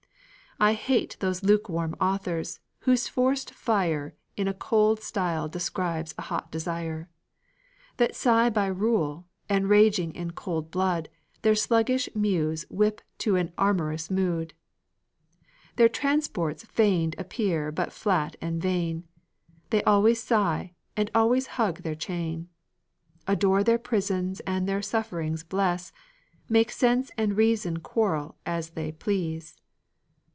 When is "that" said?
7.97-8.15